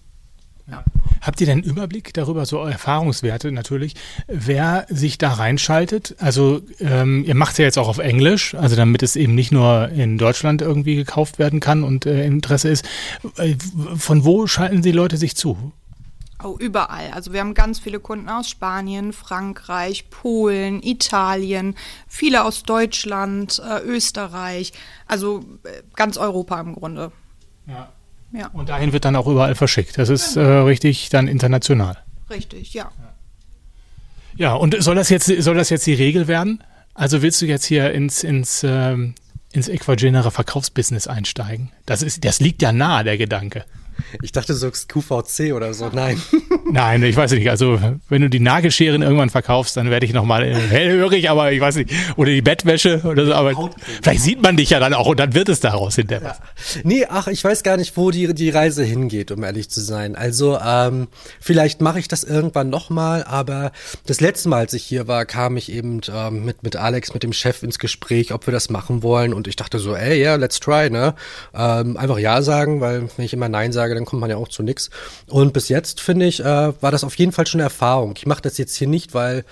ja. 0.68 0.84
Habt 1.20 1.40
ihr 1.40 1.46
denn 1.46 1.58
einen 1.58 1.70
Überblick 1.70 2.12
darüber, 2.14 2.46
so 2.46 2.58
Erfahrungswerte 2.58 3.50
natürlich, 3.50 3.94
wer 4.26 4.86
sich 4.88 5.18
da 5.18 5.32
reinschaltet? 5.32 6.14
Also 6.18 6.60
ähm, 6.80 7.24
ihr 7.24 7.34
macht 7.34 7.52
es 7.52 7.58
ja 7.58 7.64
jetzt 7.64 7.78
auch 7.78 7.88
auf 7.88 7.98
Englisch, 7.98 8.54
also 8.54 8.76
damit 8.76 9.02
es 9.02 9.16
eben 9.16 9.34
nicht 9.34 9.52
nur 9.52 9.88
in 9.88 10.18
Deutschland 10.18 10.62
irgendwie 10.62 10.96
gekauft 10.96 11.38
werden 11.38 11.60
kann 11.60 11.82
und 11.82 12.06
äh, 12.06 12.26
Interesse 12.26 12.68
ist. 12.68 12.84
Äh, 13.36 13.56
von 13.96 14.24
wo 14.24 14.46
schalten 14.46 14.82
die 14.82 14.92
Leute 14.92 15.16
sich 15.16 15.36
zu? 15.36 15.72
Oh, 16.44 16.56
überall. 16.58 17.10
Also 17.12 17.32
wir 17.32 17.40
haben 17.40 17.54
ganz 17.54 17.78
viele 17.78 17.98
Kunden 17.98 18.28
aus 18.28 18.50
Spanien, 18.50 19.12
Frankreich, 19.12 20.10
Polen, 20.10 20.82
Italien, 20.82 21.74
viele 22.06 22.44
aus 22.44 22.62
Deutschland, 22.62 23.60
äh, 23.66 23.80
Österreich, 23.80 24.72
also 25.06 25.44
äh, 25.64 25.82
ganz 25.94 26.18
Europa 26.18 26.60
im 26.60 26.74
Grunde. 26.74 27.10
Ja. 27.66 27.88
Ja. 28.32 28.48
Und 28.48 28.68
dahin 28.68 28.92
wird 28.92 29.04
dann 29.04 29.16
auch 29.16 29.26
überall 29.26 29.54
verschickt. 29.54 29.98
Das 29.98 30.08
ist 30.08 30.36
äh, 30.36 30.40
richtig 30.40 31.08
dann 31.10 31.28
international. 31.28 31.98
Richtig, 32.28 32.74
ja. 32.74 32.90
Ja, 34.36 34.54
und 34.54 34.76
soll 34.82 34.94
das 34.94 35.08
jetzt, 35.08 35.26
soll 35.26 35.54
das 35.54 35.70
jetzt 35.70 35.86
die 35.86 35.94
Regel 35.94 36.28
werden? 36.28 36.62
Also 36.94 37.22
willst 37.22 37.40
du 37.40 37.46
jetzt 37.46 37.64
hier 37.64 37.92
ins, 37.92 38.22
ins, 38.24 38.64
ähm, 38.64 39.14
ins 39.52 39.68
Equagenere 39.68 40.30
Verkaufsbusiness 40.30 41.06
einsteigen? 41.06 41.70
Das, 41.86 42.02
ist, 42.02 42.24
das 42.24 42.40
liegt 42.40 42.62
ja 42.62 42.72
nahe, 42.72 43.04
der 43.04 43.16
Gedanke. 43.16 43.64
Ich 44.22 44.32
dachte, 44.32 44.52
du 44.52 44.58
sagst 44.58 44.88
QVC 44.88 45.52
oder 45.54 45.74
so. 45.74 45.90
Nein. 45.92 46.20
Nein, 46.70 47.02
ich 47.02 47.16
weiß 47.16 47.32
nicht. 47.32 47.50
Also, 47.50 47.78
wenn 48.08 48.22
du 48.22 48.30
die 48.30 48.40
Nagelscheren 48.40 49.02
irgendwann 49.02 49.30
verkaufst, 49.30 49.76
dann 49.76 49.90
werde 49.90 50.06
ich 50.06 50.12
nochmal 50.12 50.54
hellhörig, 50.54 51.30
aber 51.30 51.52
ich 51.52 51.60
weiß 51.60 51.76
nicht. 51.76 51.90
Oder 52.16 52.30
die 52.30 52.42
Bettwäsche 52.42 53.02
oder 53.04 53.26
so. 53.26 53.34
Aber 53.34 53.70
vielleicht 54.02 54.22
sieht 54.22 54.42
man 54.42 54.56
dich 54.56 54.70
ja 54.70 54.80
dann 54.80 54.94
auch 54.94 55.06
und 55.06 55.20
dann 55.20 55.34
wird 55.34 55.48
es 55.48 55.60
daraus 55.60 55.96
hinterher. 55.96 56.36
Ja. 56.40 56.80
Nee, 56.84 57.06
ach, 57.08 57.28
ich 57.28 57.42
weiß 57.42 57.62
gar 57.62 57.76
nicht, 57.76 57.96
wo 57.96 58.10
die, 58.10 58.32
die 58.34 58.50
Reise 58.50 58.84
hingeht, 58.84 59.30
um 59.30 59.42
ehrlich 59.44 59.70
zu 59.70 59.80
sein. 59.80 60.16
Also, 60.16 60.58
ähm, 60.58 61.08
vielleicht 61.40 61.80
mache 61.80 61.98
ich 61.98 62.08
das 62.08 62.24
irgendwann 62.24 62.70
nochmal, 62.70 63.24
aber 63.24 63.72
das 64.06 64.20
letzte 64.20 64.48
Mal, 64.48 64.58
als 64.58 64.74
ich 64.74 64.84
hier 64.84 65.08
war, 65.08 65.24
kam 65.26 65.56
ich 65.56 65.70
eben 65.72 66.00
ähm, 66.12 66.44
mit, 66.44 66.62
mit 66.62 66.76
Alex, 66.76 67.14
mit 67.14 67.22
dem 67.22 67.32
Chef 67.32 67.62
ins 67.62 67.78
Gespräch, 67.78 68.32
ob 68.32 68.46
wir 68.46 68.52
das 68.52 68.70
machen 68.70 69.02
wollen. 69.02 69.32
Und 69.32 69.46
ich 69.48 69.56
dachte 69.56 69.78
so, 69.78 69.94
ey, 69.94 70.18
ja, 70.18 70.30
yeah, 70.30 70.36
let's 70.36 70.60
try, 70.60 70.90
ne? 70.90 71.14
Ähm, 71.54 71.96
einfach 71.96 72.18
Ja 72.18 72.42
sagen, 72.42 72.80
weil 72.80 73.08
wenn 73.16 73.24
ich 73.24 73.32
immer 73.32 73.48
Nein 73.48 73.72
sage, 73.72 73.85
dann 73.94 74.04
kommt 74.04 74.20
man 74.20 74.30
ja 74.30 74.36
auch 74.36 74.48
zu 74.48 74.62
nix. 74.62 74.90
Und 75.28 75.52
bis 75.52 75.68
jetzt, 75.68 76.00
finde 76.00 76.26
ich, 76.26 76.40
äh, 76.40 76.44
war 76.44 76.90
das 76.90 77.04
auf 77.04 77.16
jeden 77.16 77.32
Fall 77.32 77.46
schon 77.46 77.60
eine 77.60 77.66
Erfahrung. 77.66 78.14
Ich 78.16 78.26
mache 78.26 78.42
das 78.42 78.58
jetzt 78.58 78.74
hier 78.76 78.88
nicht, 78.88 79.14
weil 79.14 79.44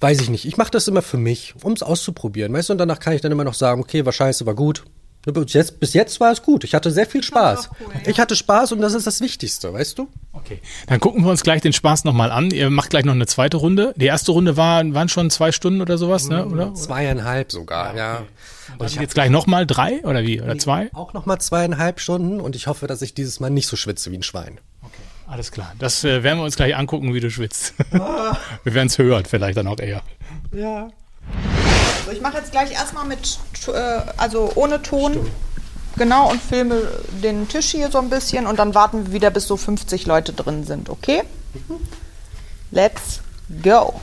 weiß 0.00 0.20
ich 0.20 0.30
nicht. 0.30 0.46
Ich 0.46 0.56
mache 0.56 0.70
das 0.70 0.88
immer 0.88 1.02
für 1.02 1.18
mich, 1.18 1.54
um 1.62 1.72
es 1.72 1.82
auszuprobieren. 1.82 2.52
Weißt 2.52 2.70
du, 2.70 2.72
und 2.72 2.78
danach 2.78 3.00
kann 3.00 3.12
ich 3.12 3.20
dann 3.20 3.32
immer 3.32 3.44
noch 3.44 3.54
sagen, 3.54 3.80
okay, 3.80 4.04
war 4.06 4.12
scheiße, 4.12 4.46
war 4.46 4.54
gut. 4.54 4.84
Bis 5.22 5.52
jetzt, 5.52 5.80
bis 5.80 5.92
jetzt 5.92 6.18
war 6.18 6.32
es 6.32 6.42
gut. 6.42 6.64
Ich 6.64 6.74
hatte 6.74 6.90
sehr 6.90 7.04
viel 7.04 7.22
Spaß. 7.22 7.70
Cool, 7.78 7.88
ja. 7.92 8.10
Ich 8.10 8.18
hatte 8.18 8.34
Spaß 8.34 8.72
und 8.72 8.80
das 8.80 8.94
ist 8.94 9.06
das 9.06 9.20
Wichtigste, 9.20 9.72
weißt 9.72 9.98
du? 9.98 10.08
Okay. 10.32 10.60
Dann 10.86 10.98
gucken 10.98 11.24
wir 11.24 11.30
uns 11.30 11.42
gleich 11.42 11.60
den 11.60 11.74
Spaß 11.74 12.04
nochmal 12.04 12.30
an. 12.30 12.50
Ihr 12.50 12.70
macht 12.70 12.88
gleich 12.88 13.04
noch 13.04 13.12
eine 13.12 13.26
zweite 13.26 13.58
Runde. 13.58 13.92
Die 13.96 14.06
erste 14.06 14.32
Runde 14.32 14.56
war, 14.56 14.82
waren 14.94 15.10
schon 15.10 15.28
zwei 15.28 15.52
Stunden 15.52 15.82
oder 15.82 15.98
sowas, 15.98 16.28
ne? 16.28 16.46
Oder? 16.46 16.74
Zweieinhalb 16.74 17.52
sogar, 17.52 17.94
ja. 17.94 18.14
Okay. 18.14 18.24
Und, 18.78 18.80
und 18.80 19.00
jetzt 19.00 19.14
gleich 19.14 19.28
nochmal 19.28 19.66
drei 19.66 20.02
oder 20.04 20.22
wie? 20.22 20.40
Oder 20.40 20.56
zwei? 20.56 20.88
Auch 20.94 21.12
nochmal 21.12 21.38
zweieinhalb 21.38 22.00
Stunden 22.00 22.40
und 22.40 22.56
ich 22.56 22.66
hoffe, 22.66 22.86
dass 22.86 23.02
ich 23.02 23.12
dieses 23.12 23.40
Mal 23.40 23.50
nicht 23.50 23.66
so 23.66 23.76
schwitze 23.76 24.10
wie 24.12 24.16
ein 24.16 24.22
Schwein. 24.22 24.58
Okay. 24.82 25.02
Alles 25.26 25.52
klar. 25.52 25.74
Das 25.78 26.02
äh, 26.02 26.22
werden 26.22 26.38
wir 26.38 26.44
uns 26.44 26.56
gleich 26.56 26.74
angucken, 26.74 27.12
wie 27.12 27.20
du 27.20 27.30
schwitzt. 27.30 27.74
Ah. 27.92 28.36
wir 28.64 28.72
werden 28.72 28.88
es 28.88 28.96
hören, 28.96 29.26
vielleicht 29.26 29.58
dann 29.58 29.66
auch 29.66 29.80
eher. 29.80 30.02
Ja. 30.52 30.88
Also 32.00 32.12
ich 32.12 32.20
mache 32.20 32.38
jetzt 32.38 32.50
gleich 32.50 32.72
erstmal 32.72 33.04
mit, 33.04 33.38
äh, 33.68 34.00
also 34.16 34.52
ohne 34.54 34.82
Ton. 34.82 35.12
Stimmt. 35.12 35.30
Genau, 35.96 36.30
und 36.30 36.40
filme 36.40 36.88
den 37.22 37.46
Tisch 37.48 37.72
hier 37.72 37.90
so 37.90 37.98
ein 37.98 38.08
bisschen 38.08 38.46
und 38.46 38.58
dann 38.58 38.74
warten 38.74 39.06
wir 39.06 39.12
wieder, 39.12 39.30
bis 39.30 39.46
so 39.46 39.56
50 39.56 40.06
Leute 40.06 40.32
drin 40.32 40.64
sind, 40.64 40.88
okay? 40.88 41.24
Mhm. 41.52 41.80
Let's 42.70 43.20
go. 43.62 44.00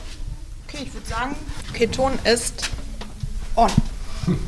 Okay, 0.68 0.84
ich 0.84 0.94
würde 0.94 1.08
sagen, 1.08 1.34
okay, 1.70 1.86
Ton 1.86 2.12
ist 2.24 2.68
on. 3.56 3.70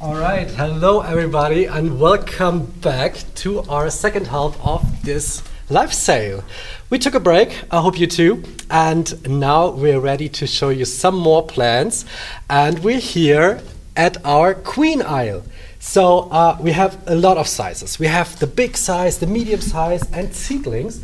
All 0.00 0.16
right, 0.16 0.48
hello 0.56 1.00
everybody, 1.00 1.66
and 1.66 1.98
welcome 1.98 2.66
back 2.82 3.24
to 3.36 3.62
our 3.68 3.90
second 3.90 4.30
half 4.30 4.54
of 4.62 4.82
this 5.04 5.42
live 5.70 5.94
sale. 5.94 6.42
We 6.90 6.98
took 6.98 7.14
a 7.14 7.20
break, 7.20 7.64
I 7.70 7.80
hope 7.82 8.00
you 8.00 8.06
too, 8.06 8.42
and 8.70 9.28
now 9.28 9.68
we're 9.68 10.00
ready 10.00 10.28
to 10.30 10.46
show 10.46 10.70
you 10.70 10.86
some 10.86 11.16
more 11.16 11.46
plants. 11.46 12.06
And 12.48 12.78
we're 12.78 12.98
here 12.98 13.60
at 13.94 14.16
our 14.24 14.54
queen 14.54 15.02
aisle. 15.02 15.42
So 15.80 16.30
uh, 16.30 16.56
we 16.58 16.72
have 16.72 16.96
a 17.06 17.14
lot 17.14 17.36
of 17.36 17.46
sizes. 17.46 17.98
We 17.98 18.06
have 18.06 18.38
the 18.38 18.46
big 18.46 18.76
size, 18.76 19.18
the 19.18 19.26
medium 19.26 19.60
size, 19.60 20.10
and 20.12 20.34
seedlings. 20.34 21.02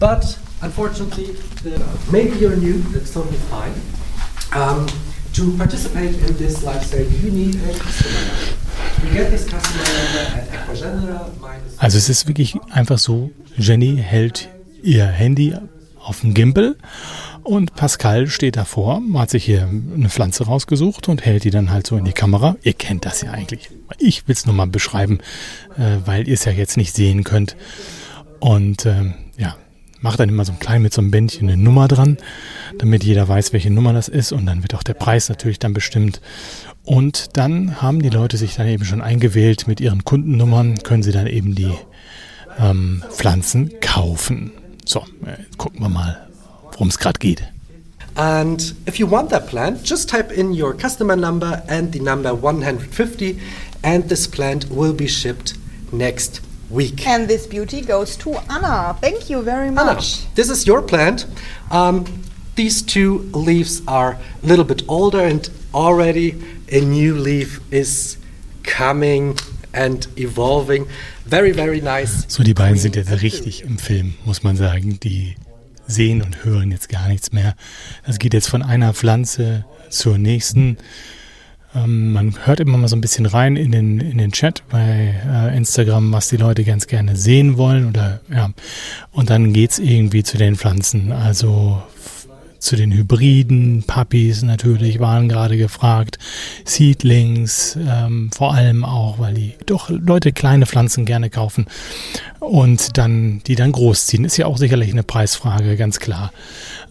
But 0.00 0.38
unfortunately, 0.60 1.32
the, 1.62 1.80
maybe 2.10 2.36
you're 2.38 2.56
new, 2.56 2.78
that's 2.90 3.14
totally 3.14 3.38
fine. 3.48 3.74
Um, 4.52 4.88
to 5.34 5.56
participate 5.56 6.14
in 6.16 6.36
this 6.36 6.64
live 6.64 6.84
sale, 6.84 7.08
you 7.08 7.30
need 7.30 7.54
a 7.54 7.78
customer. 7.78 8.58
Also 11.78 11.98
es 11.98 12.08
ist 12.08 12.28
wirklich 12.28 12.54
einfach 12.70 12.98
so, 12.98 13.30
Jenny 13.56 13.96
hält 13.96 14.48
ihr 14.82 15.06
Handy 15.06 15.54
auf 15.98 16.20
dem 16.20 16.34
Gimbal 16.34 16.76
und 17.44 17.74
Pascal 17.74 18.28
steht 18.28 18.56
davor, 18.56 19.02
hat 19.14 19.30
sich 19.30 19.44
hier 19.44 19.68
eine 19.68 20.08
Pflanze 20.08 20.44
rausgesucht 20.44 21.08
und 21.08 21.24
hält 21.24 21.44
die 21.44 21.50
dann 21.50 21.70
halt 21.70 21.86
so 21.86 21.96
in 21.96 22.04
die 22.04 22.12
Kamera. 22.12 22.56
Ihr 22.62 22.72
kennt 22.72 23.04
das 23.04 23.22
ja 23.22 23.32
eigentlich. 23.32 23.70
Ich 23.98 24.28
will 24.28 24.34
es 24.34 24.46
nur 24.46 24.54
mal 24.54 24.66
beschreiben, 24.66 25.18
äh, 25.76 25.98
weil 26.04 26.28
ihr 26.28 26.34
es 26.34 26.44
ja 26.44 26.52
jetzt 26.52 26.76
nicht 26.76 26.94
sehen 26.94 27.24
könnt. 27.24 27.56
Und 28.38 28.86
ähm, 28.86 29.14
ja, 29.36 29.56
macht 30.00 30.20
dann 30.20 30.28
immer 30.28 30.44
so 30.44 30.52
ein 30.52 30.60
klein 30.60 30.82
mit 30.82 30.92
so 30.92 31.00
einem 31.00 31.10
Bändchen 31.10 31.48
eine 31.48 31.60
Nummer 31.60 31.88
dran, 31.88 32.18
damit 32.78 33.02
jeder 33.02 33.26
weiß, 33.26 33.52
welche 33.52 33.70
Nummer 33.70 33.92
das 33.92 34.08
ist. 34.08 34.32
Und 34.32 34.46
dann 34.46 34.62
wird 34.62 34.74
auch 34.74 34.82
der 34.84 34.94
Preis 34.94 35.28
natürlich 35.28 35.58
dann 35.58 35.72
bestimmt. 35.72 36.20
Und 36.84 37.36
dann 37.36 37.82
haben 37.82 38.02
die 38.02 38.10
Leute 38.10 38.36
sich 38.36 38.54
dann 38.54 38.68
eben 38.68 38.84
schon 38.84 39.00
eingewählt 39.00 39.66
mit 39.66 39.80
ihren 39.80 40.04
Kundennummern, 40.04 40.82
können 40.82 41.02
sie 41.02 41.12
dann 41.12 41.26
eben 41.26 41.54
die 41.56 41.72
ähm, 42.58 43.02
Pflanzen 43.10 43.80
kaufen. 43.80 44.52
So, 44.92 45.06
äh, 45.24 45.38
gucken 45.56 45.80
wir 45.80 45.88
mal, 45.88 46.28
worum 46.70 46.88
es 46.88 46.98
gerade 46.98 47.18
geht. 47.18 47.42
And 48.14 48.74
if 48.84 48.98
you 48.98 49.10
want 49.10 49.30
that 49.30 49.48
plant, 49.48 49.82
just 49.82 50.10
type 50.10 50.30
in 50.30 50.52
your 50.52 50.74
customer 50.74 51.16
number 51.16 51.62
and 51.66 51.94
the 51.94 51.98
number 51.98 52.34
150 52.34 53.40
and 53.82 54.06
this 54.10 54.28
plant 54.28 54.66
will 54.70 54.92
be 54.92 55.08
shipped 55.08 55.54
next 55.92 56.42
week. 56.68 57.06
And 57.06 57.26
this 57.26 57.46
beauty 57.46 57.80
goes 57.80 58.18
to 58.18 58.34
Anna. 58.50 58.94
Thank 59.00 59.30
you 59.30 59.40
very 59.40 59.70
much. 59.70 60.24
Anna, 60.24 60.34
this 60.34 60.50
is 60.50 60.66
your 60.66 60.82
plant. 60.82 61.24
Um, 61.70 62.04
these 62.56 62.82
two 62.82 63.30
leaves 63.32 63.80
are 63.88 64.18
a 64.42 64.46
little 64.46 64.66
bit 64.66 64.82
older 64.88 65.20
and 65.20 65.48
already 65.72 66.34
a 66.70 66.82
new 66.82 67.16
leaf 67.16 67.60
is 67.72 68.18
coming 68.62 69.38
and 69.72 70.06
evolving. 70.18 70.86
Very, 71.26 71.54
very 71.54 71.80
nice. 71.80 72.24
So, 72.28 72.42
die 72.42 72.54
beiden 72.54 72.78
sind 72.78 72.96
jetzt 72.96 73.22
richtig 73.22 73.62
im 73.62 73.78
Film, 73.78 74.14
muss 74.24 74.42
man 74.42 74.56
sagen. 74.56 74.98
Die 75.00 75.36
sehen 75.86 76.22
und 76.22 76.44
hören 76.44 76.70
jetzt 76.70 76.88
gar 76.88 77.08
nichts 77.08 77.32
mehr. 77.32 77.54
Das 78.06 78.18
geht 78.18 78.34
jetzt 78.34 78.48
von 78.48 78.62
einer 78.62 78.94
Pflanze 78.94 79.64
zur 79.90 80.18
nächsten. 80.18 80.78
Ähm, 81.74 82.12
man 82.12 82.34
hört 82.44 82.60
immer 82.60 82.78
mal 82.78 82.88
so 82.88 82.96
ein 82.96 83.00
bisschen 83.00 83.26
rein 83.26 83.56
in 83.56 83.72
den, 83.72 84.00
in 84.00 84.18
den 84.18 84.32
Chat 84.32 84.62
bei 84.68 85.14
äh, 85.26 85.56
Instagram, 85.56 86.12
was 86.12 86.28
die 86.28 86.36
Leute 86.36 86.64
ganz 86.64 86.86
gerne 86.86 87.16
sehen 87.16 87.56
wollen 87.56 87.88
oder 87.88 88.20
ja. 88.30 88.50
Und 89.10 89.30
dann 89.30 89.52
geht's 89.52 89.78
irgendwie 89.78 90.22
zu 90.22 90.36
den 90.36 90.56
Pflanzen. 90.56 91.12
Also 91.12 91.82
zu 92.62 92.76
den 92.76 92.92
Hybriden, 92.92 93.82
Puppies 93.86 94.42
natürlich 94.42 95.00
waren 95.00 95.28
gerade 95.28 95.56
gefragt, 95.56 96.18
Seedlings 96.64 97.76
ähm, 97.76 98.30
vor 98.32 98.54
allem 98.54 98.84
auch, 98.84 99.18
weil 99.18 99.34
die 99.34 99.54
doch 99.66 99.90
Leute 99.90 100.32
kleine 100.32 100.66
Pflanzen 100.66 101.04
gerne 101.04 101.28
kaufen 101.28 101.66
und 102.38 102.96
dann 102.98 103.42
die 103.46 103.56
dann 103.56 103.72
großziehen. 103.72 104.24
Ist 104.24 104.36
ja 104.36 104.46
auch 104.46 104.58
sicherlich 104.58 104.92
eine 104.92 105.02
Preisfrage, 105.02 105.76
ganz 105.76 105.98
klar. 105.98 106.32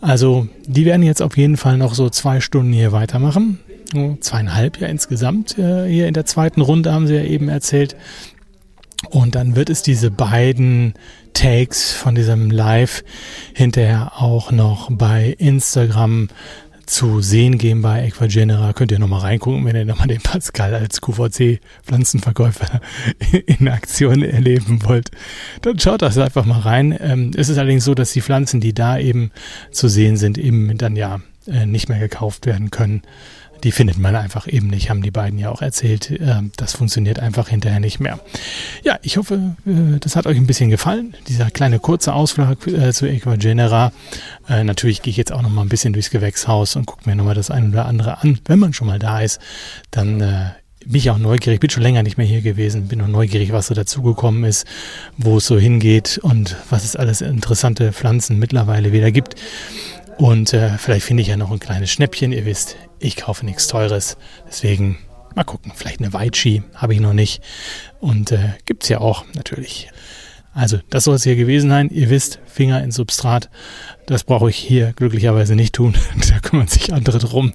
Also 0.01 0.47
die 0.65 0.85
werden 0.85 1.03
jetzt 1.03 1.21
auf 1.21 1.37
jeden 1.37 1.57
Fall 1.57 1.77
noch 1.77 1.93
so 1.93 2.09
zwei 2.09 2.41
Stunden 2.41 2.73
hier 2.73 2.91
weitermachen. 2.91 3.59
Zweieinhalb 4.19 4.79
ja 4.79 4.87
insgesamt 4.87 5.57
äh, 5.57 5.87
hier 5.87 6.07
in 6.07 6.13
der 6.13 6.25
zweiten 6.25 6.61
Runde 6.61 6.93
haben 6.93 7.07
sie 7.07 7.15
ja 7.15 7.23
eben 7.23 7.49
erzählt. 7.49 7.95
Und 9.09 9.35
dann 9.35 9.55
wird 9.55 9.69
es 9.69 9.81
diese 9.81 10.11
beiden 10.11 10.93
Takes 11.33 11.93
von 11.93 12.15
diesem 12.15 12.51
Live 12.51 13.03
hinterher 13.53 14.13
auch 14.21 14.51
noch 14.51 14.89
bei 14.91 15.35
Instagram 15.39 16.29
zu 16.85 17.21
sehen 17.21 17.57
geben 17.57 17.81
bei 17.81 18.05
Equagenera. 18.05 18.73
Könnt 18.73 18.91
ihr 18.91 18.99
nochmal 18.99 19.21
reingucken, 19.21 19.65
wenn 19.65 19.75
ihr 19.75 19.85
nochmal 19.85 20.07
den 20.07 20.21
Pascal 20.21 20.75
als 20.75 21.01
QVC-Pflanzenverkäufer 21.01 22.81
in 23.45 23.69
Aktion 23.69 24.23
erleben 24.23 24.83
wollt. 24.83 25.09
Dann 25.61 25.79
schaut 25.79 26.01
das 26.01 26.17
einfach 26.17 26.45
mal 26.45 26.59
rein. 26.59 26.97
Ähm, 26.99 27.31
es 27.35 27.49
ist 27.49 27.57
allerdings 27.57 27.85
so, 27.85 27.95
dass 27.95 28.11
die 28.11 28.21
Pflanzen, 28.21 28.59
die 28.59 28.73
da 28.73 28.99
eben 28.99 29.31
zu 29.71 29.87
sehen 29.87 30.17
sind, 30.17 30.37
eben 30.37 30.77
dann 30.77 30.97
ja 30.97 31.21
äh, 31.47 31.65
nicht 31.65 31.87
mehr 31.87 31.99
gekauft 31.99 32.45
werden 32.45 32.71
können 32.71 33.03
die 33.63 33.71
findet 33.71 33.97
man 33.97 34.15
einfach 34.15 34.47
eben 34.47 34.67
nicht, 34.67 34.89
haben 34.89 35.01
die 35.01 35.11
beiden 35.11 35.39
ja 35.39 35.49
auch 35.49 35.61
erzählt. 35.61 36.11
Ähm, 36.19 36.51
das 36.57 36.73
funktioniert 36.73 37.19
einfach 37.19 37.49
hinterher 37.49 37.79
nicht 37.79 37.99
mehr. 37.99 38.19
Ja, 38.83 38.99
ich 39.01 39.17
hoffe, 39.17 39.55
äh, 39.65 39.99
das 39.99 40.15
hat 40.15 40.27
euch 40.27 40.37
ein 40.37 40.47
bisschen 40.47 40.69
gefallen. 40.69 41.15
Dieser 41.27 41.49
kleine 41.51 41.79
kurze 41.79 42.13
Ausflug 42.13 42.67
äh, 42.67 42.91
zu 42.91 43.07
Equagenera. 43.07 43.91
Äh, 44.49 44.63
natürlich 44.63 45.01
gehe 45.01 45.11
ich 45.11 45.17
jetzt 45.17 45.31
auch 45.31 45.41
noch 45.41 45.49
mal 45.49 45.61
ein 45.61 45.69
bisschen 45.69 45.93
durchs 45.93 46.09
Gewächshaus 46.09 46.75
und 46.75 46.85
gucke 46.85 47.09
mir 47.09 47.15
noch 47.15 47.25
mal 47.25 47.35
das 47.35 47.51
ein 47.51 47.71
oder 47.71 47.85
andere 47.85 48.21
an. 48.21 48.39
Wenn 48.45 48.59
man 48.59 48.73
schon 48.73 48.87
mal 48.87 48.99
da 48.99 49.21
ist, 49.21 49.39
dann 49.91 50.53
bin 50.85 50.95
ich 50.95 51.09
auch 51.09 51.17
neugierig, 51.17 51.59
bin 51.59 51.69
schon 51.69 51.83
länger 51.83 52.03
nicht 52.03 52.17
mehr 52.17 52.25
hier 52.25 52.41
gewesen, 52.41 52.87
bin 52.87 52.99
noch 52.99 53.07
neugierig, 53.07 53.51
was 53.51 53.67
so 53.67 53.73
dazugekommen 53.73 54.43
ist, 54.43 54.65
wo 55.17 55.37
es 55.37 55.45
so 55.45 55.57
hingeht 55.57 56.19
und 56.21 56.55
was 56.69 56.83
es 56.83 56.95
alles 56.95 57.21
interessante 57.21 57.93
Pflanzen 57.93 58.39
mittlerweile 58.39 58.91
wieder 58.91 59.11
gibt. 59.11 59.35
Und 60.17 60.53
äh, 60.53 60.77
vielleicht 60.77 61.05
finde 61.05 61.21
ich 61.21 61.29
ja 61.29 61.37
noch 61.37 61.51
ein 61.51 61.59
kleines 61.59 61.91
Schnäppchen. 61.91 62.31
Ihr 62.31 62.45
wisst, 62.45 62.77
ich 63.01 63.17
kaufe 63.17 63.45
nichts 63.45 63.67
Teures. 63.67 64.17
Deswegen 64.47 64.97
mal 65.35 65.43
gucken. 65.43 65.71
Vielleicht 65.75 65.99
eine 65.99 66.13
Weitschi 66.13 66.63
habe 66.75 66.93
ich 66.93 66.99
noch 66.99 67.13
nicht. 67.13 67.41
Und 67.99 68.31
äh, 68.31 68.51
gibt 68.65 68.83
es 68.83 68.89
ja 68.89 68.99
auch 68.99 69.25
natürlich. 69.33 69.89
Also, 70.53 70.79
das 70.89 71.05
soll 71.05 71.15
es 71.15 71.23
hier 71.23 71.35
gewesen 71.35 71.69
sein. 71.69 71.89
Ihr 71.89 72.09
wisst, 72.09 72.39
Finger 72.45 72.83
ins 72.83 72.95
Substrat. 72.95 73.49
Das 74.05 74.25
brauche 74.25 74.49
ich 74.49 74.57
hier 74.57 74.91
glücklicherweise 74.93 75.55
nicht 75.55 75.73
tun. 75.75 75.95
da 76.29 76.39
kümmern 76.39 76.67
sich 76.67 76.93
andere 76.93 77.19
drum. 77.19 77.53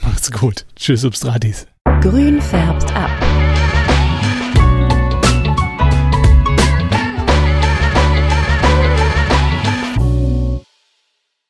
Macht's 0.00 0.32
gut. 0.32 0.64
Tschüss, 0.76 1.02
Substratis. 1.02 1.66
Grün 2.00 2.40
färbt 2.40 2.94
ab. 2.94 3.10